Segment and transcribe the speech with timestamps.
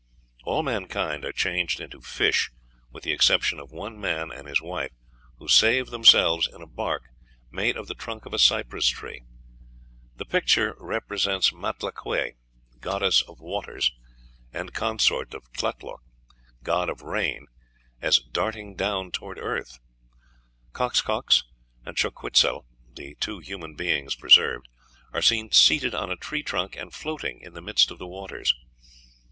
[0.45, 2.49] All mankind are changed into fish,
[2.89, 4.89] with the exception of one man and his wife,
[5.37, 7.03] who save themselves in a bark
[7.51, 9.21] made of the trunk of a cypress tree.
[10.15, 12.33] The picture represents Matlalcueye,
[12.79, 13.91] goddess of waters,
[14.51, 15.99] and consort of Tlaloc,
[16.63, 17.45] god of rain,
[18.01, 19.77] as darting down toward earth.
[20.73, 21.43] Coxcox
[21.85, 22.65] and Xochiquetzal,
[22.95, 24.67] the two human beings preserved,
[25.13, 28.55] are seen seated on a tree trunk and floating in the midst of the waters.